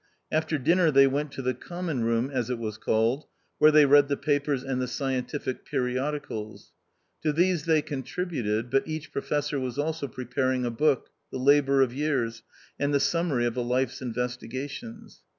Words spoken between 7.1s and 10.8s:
To these they contributed, but each Professor was also preparing a